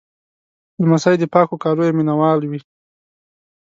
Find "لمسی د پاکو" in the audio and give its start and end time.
0.81-1.55